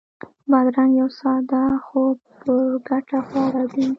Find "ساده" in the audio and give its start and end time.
1.19-1.63